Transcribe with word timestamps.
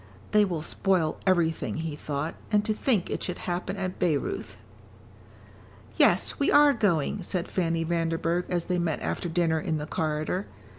"They 0.31 0.45
will 0.45 0.63
spoil 0.63 1.19
everything," 1.27 1.77
he 1.77 1.95
thought. 1.95 2.33
"And 2.51 2.65
to 2.65 2.73
think 2.73 3.11
it 3.11 3.21
should 3.21 3.37
happen 3.37 3.77
at 3.77 3.99
Bayreuth." 3.99 4.57
"Yes, 5.95 6.39
we 6.39 6.49
are 6.51 6.73
going," 6.73 7.21
said 7.21 7.47
Fanny 7.47 7.83
Vanderburgh 7.83 8.45
as 8.49 8.63
they 8.63 8.79
met 8.79 8.99
after 9.03 9.29
dinner 9.29 9.59
in 9.59 9.77
the 9.77 9.85
corridor. 9.85 10.47